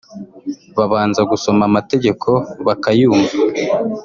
[0.77, 2.29] babanza gusoma amategeko
[2.65, 3.33] bakayumva